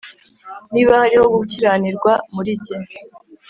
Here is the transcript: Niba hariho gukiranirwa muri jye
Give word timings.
Niba 0.73 0.93
hariho 1.01 1.25
gukiranirwa 1.35 2.11
muri 2.33 2.51
jye 2.63 2.77